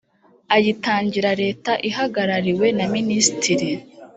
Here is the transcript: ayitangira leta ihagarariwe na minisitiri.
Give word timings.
ayitangira 0.55 1.31
leta 1.41 1.71
ihagarariwe 1.89 2.67
na 2.77 2.85
minisitiri. 2.95 3.69